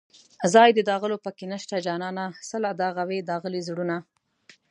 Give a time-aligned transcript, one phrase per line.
[0.53, 3.97] ځای د داغلو په کې نشته جانانه څله داغوې داغلي زړونه